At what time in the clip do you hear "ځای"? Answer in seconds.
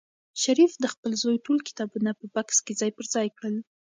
2.79-2.91, 3.13-3.27